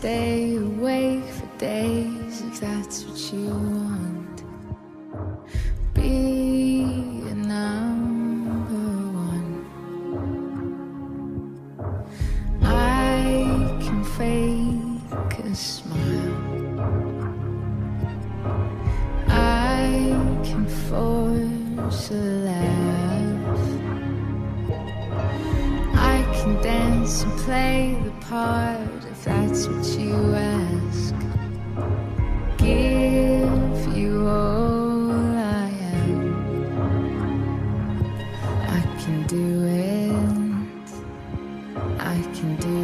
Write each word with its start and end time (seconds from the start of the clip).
stay 0.00 0.56
awake 0.56 1.24
for 1.24 1.46
days 1.58 2.42
if 2.42 2.60
that's 2.60 3.04
what 3.04 3.32
you 3.32 3.48
want. 3.48 4.44
Be 5.92 6.82
a 7.28 7.34
number 7.34 8.88
one. 9.28 9.50
I 12.62 13.78
can 13.84 14.04
fake 14.16 15.44
a 15.44 15.54
smile. 15.54 16.36
I 19.28 19.84
can 20.44 20.66
force 20.88 22.10
a 22.10 22.14
and 27.10 27.38
play 27.40 28.00
the 28.04 28.10
part 28.20 29.04
if 29.10 29.24
that's 29.24 29.66
what 29.66 29.84
you 29.98 30.14
ask. 30.32 31.12
Give 32.56 33.96
you 33.96 34.28
all 34.28 35.10
I 35.10 35.70
am. 35.96 36.70
I 38.68 38.80
can 39.02 39.26
do 39.26 39.64
it. 39.66 40.88
I 41.98 42.22
can 42.36 42.54
do 42.56 42.79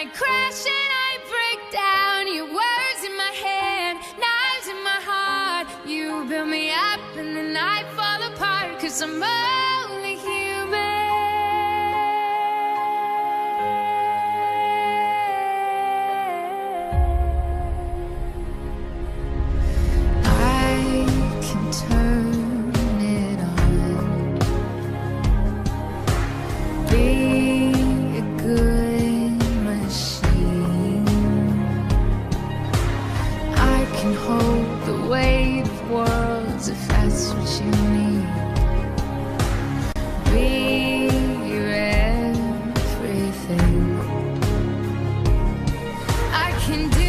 I 0.00 0.06
crash 0.06 0.64
and 0.64 0.90
I 1.08 1.12
break 1.28 1.60
down. 1.70 2.34
Your 2.34 2.46
words 2.46 3.00
in 3.04 3.14
my 3.18 3.32
head, 3.44 3.96
knives 4.16 4.68
in 4.72 4.82
my 4.82 4.98
heart. 5.04 5.66
You 5.86 6.24
build 6.26 6.48
me 6.48 6.70
up 6.70 7.00
and 7.18 7.36
then 7.36 7.54
I 7.54 7.84
fall 7.92 8.22
apart. 8.32 8.80
Cause 8.80 9.02
I'm 9.02 9.22
only 9.22 10.16
can 46.70 46.88
do 46.90 46.99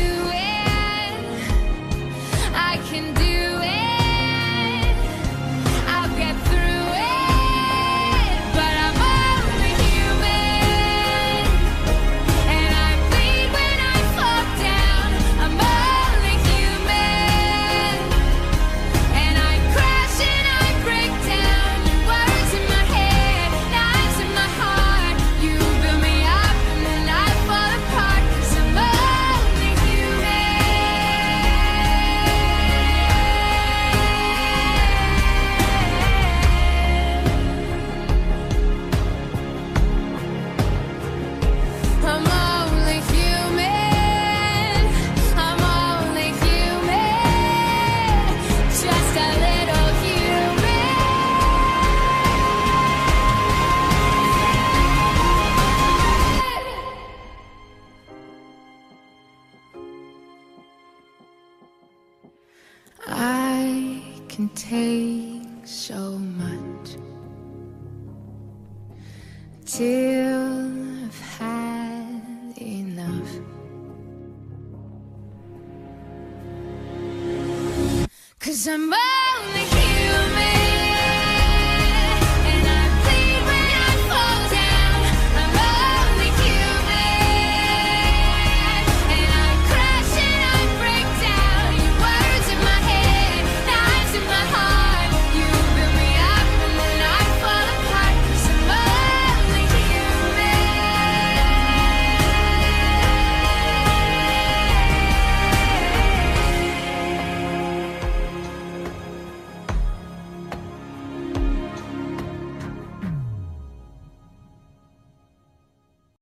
I 63.07 64.01
can 64.29 64.49
take 64.49 65.65
so 65.65 66.17
much 66.17 66.97
till 69.65 71.05
I've 71.05 71.19
had 71.37 72.57
enough. 72.57 73.31
Cause 78.39 78.67
I'm 78.67 78.93
only 78.93 79.80